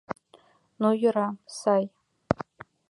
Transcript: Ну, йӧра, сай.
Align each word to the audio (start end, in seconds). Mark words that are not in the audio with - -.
Ну, 0.81 0.89
йӧра, 1.01 1.27
сай. 1.59 1.83